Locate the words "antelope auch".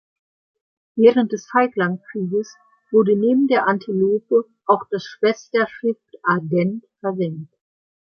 3.67-4.81